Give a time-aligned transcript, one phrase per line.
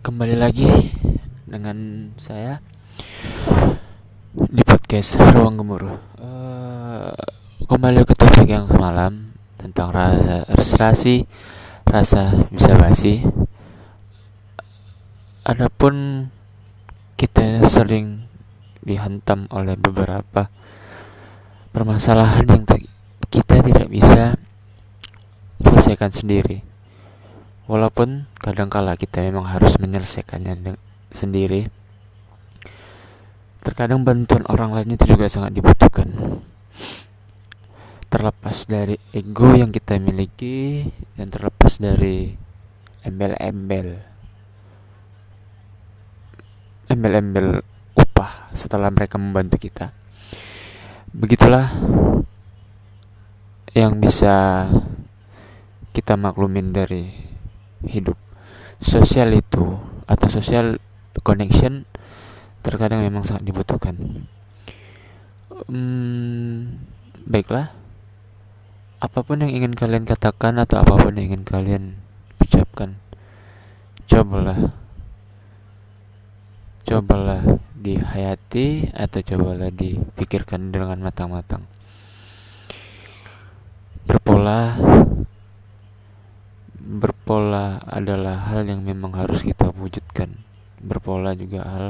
[0.00, 0.64] kembali lagi
[1.44, 2.56] dengan saya
[4.32, 6.00] di podcast Ruang Gemuruh.
[6.16, 7.12] Uh,
[7.68, 11.28] kembali ke topik yang semalam tentang rasa frustrasi,
[11.84, 13.20] rasa bisa basi.
[15.44, 16.28] Adapun
[17.20, 18.24] kita sering
[18.80, 20.48] dihantam oleh beberapa
[21.76, 22.64] permasalahan yang
[23.28, 24.32] kita tidak bisa
[25.60, 26.69] selesaikan sendiri
[27.70, 30.74] Walaupun kadangkala kita memang harus menyelesaikannya
[31.14, 31.70] sendiri,
[33.62, 36.10] terkadang bantuan orang lain itu juga sangat dibutuhkan.
[38.10, 40.82] Terlepas dari ego yang kita miliki
[41.14, 42.34] dan terlepas dari
[43.06, 44.10] embel-embel
[46.90, 47.62] embel-embel
[47.94, 49.94] upah setelah mereka membantu kita.
[51.14, 51.70] Begitulah
[53.78, 54.66] yang bisa
[55.94, 57.29] kita maklumin dari
[57.84, 58.16] hidup.
[58.80, 59.76] Sosial itu
[60.08, 60.80] atau social
[61.20, 61.84] connection
[62.60, 64.26] terkadang memang sangat dibutuhkan.
[65.68, 66.80] Hmm,
[67.28, 67.72] baiklah.
[69.00, 71.84] Apa pun yang ingin kalian katakan atau apa pun yang ingin kalian
[72.40, 73.00] ucapkan
[74.08, 74.76] cobalah.
[76.84, 77.40] Cobalah
[77.80, 81.64] dihayati atau cobalah dipikirkan dengan matang-matang.
[84.04, 84.74] Berpola
[87.30, 90.42] berpola adalah hal yang memang harus kita wujudkan.
[90.82, 91.86] Berpola juga hal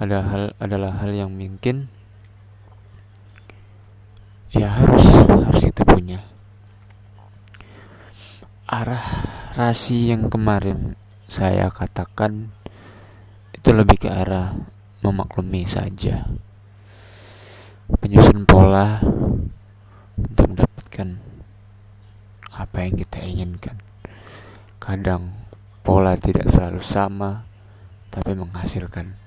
[0.00, 1.92] ada hal adalah hal yang mungkin
[4.48, 6.24] ya harus harus kita punya.
[8.64, 9.04] Arah
[9.60, 10.96] rasi yang kemarin
[11.28, 12.48] saya katakan
[13.52, 14.56] itu lebih ke arah
[15.04, 16.24] memaklumi saja.
[18.00, 19.04] Menyusun pola
[20.16, 21.20] untuk mendapatkan
[22.56, 23.76] apa yang kita inginkan
[24.86, 25.34] Kadang
[25.82, 27.42] pola tidak selalu sama,
[28.06, 29.18] tapi menghasilkan.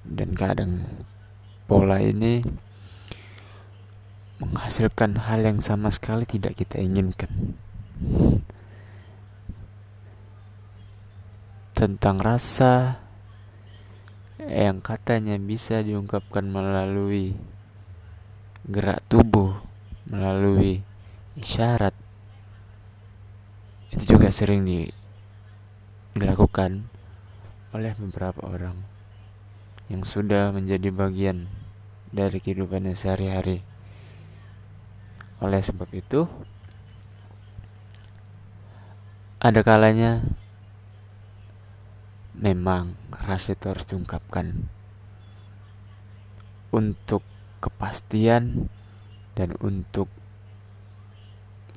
[0.00, 0.88] Dan kadang
[1.68, 2.40] pola ini
[4.40, 7.60] menghasilkan hal yang sama sekali tidak kita inginkan.
[11.76, 13.04] Tentang rasa
[14.40, 17.36] yang katanya bisa diungkapkan melalui
[18.64, 19.52] gerak tubuh,
[20.08, 20.80] melalui
[21.36, 21.92] isyarat,
[24.14, 24.86] juga sering di,
[26.14, 26.86] dilakukan
[27.74, 28.78] oleh beberapa orang
[29.90, 31.50] yang sudah menjadi bagian
[32.14, 33.66] dari kehidupannya sehari-hari.
[35.42, 36.30] Oleh sebab itu,
[39.42, 40.22] ada kalanya
[42.38, 44.70] memang rasa itu harus diungkapkan
[46.70, 47.26] untuk
[47.58, 48.70] kepastian
[49.34, 50.06] dan untuk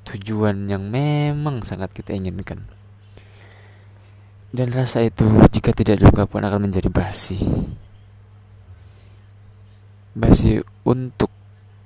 [0.08, 2.64] tujuan yang memang sangat kita inginkan.
[4.48, 7.36] Dan rasa itu jika tidak diungkapkan akan menjadi basi.
[10.16, 11.30] Basi untuk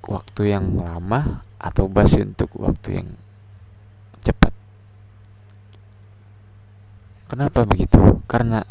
[0.06, 3.08] waktu yang lama atau basi untuk waktu yang
[4.22, 4.54] cepat.
[7.26, 7.98] Kenapa begitu?
[8.30, 8.62] Karena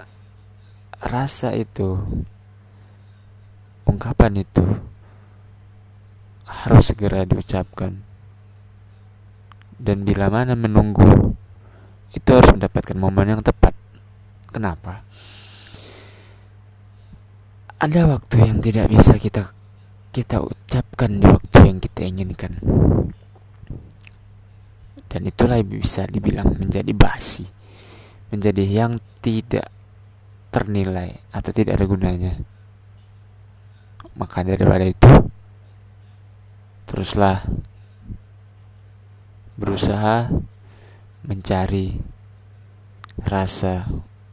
[1.04, 2.00] rasa itu
[3.84, 4.64] ungkapan itu
[6.48, 8.11] harus segera diucapkan
[9.82, 11.34] dan bila mana menunggu
[12.14, 13.74] itu harus mendapatkan momen yang tepat.
[14.54, 15.02] Kenapa?
[17.82, 19.50] Ada waktu yang tidak bisa kita
[20.14, 22.54] kita ucapkan di waktu yang kita inginkan.
[25.10, 27.48] Dan itulah bisa dibilang menjadi basi.
[28.30, 29.68] Menjadi yang tidak
[30.54, 32.34] ternilai atau tidak ada gunanya.
[34.20, 35.12] Maka daripada itu
[36.86, 37.40] teruslah
[39.56, 40.32] berusaha
[41.28, 42.00] mencari
[43.22, 43.88] rasa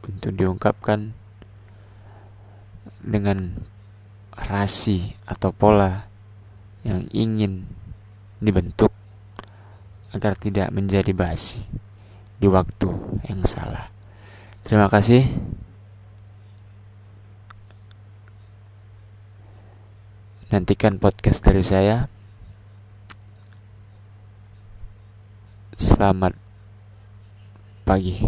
[0.05, 1.13] untuk diungkapkan
[3.03, 3.59] dengan
[4.33, 6.07] rasi atau pola
[6.87, 7.67] yang ingin
[8.39, 8.91] dibentuk
[10.15, 11.61] agar tidak menjadi basi
[12.39, 12.89] di waktu
[13.27, 13.91] yang salah.
[14.63, 15.27] Terima kasih.
[20.49, 22.09] Nantikan podcast dari saya.
[25.79, 26.35] Selamat
[27.87, 28.19] pagi.